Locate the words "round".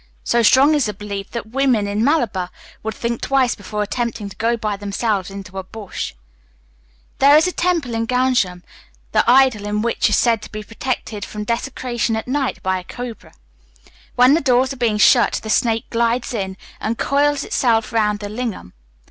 17.93-18.21